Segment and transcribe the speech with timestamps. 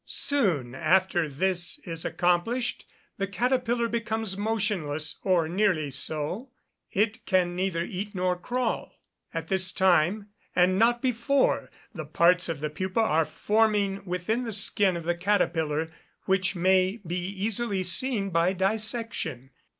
[0.03, 2.87] Soon after this is accomplished,
[3.19, 6.49] the caterpillar becomes motionless, or nearly so;
[6.91, 8.95] it can neither eat nor crawl.
[9.31, 14.53] At this time, and not before, the parts of the pupa are forming within the
[14.53, 15.91] skin of the caterpillar,
[16.25, 19.51] which may be easily seen by dissection."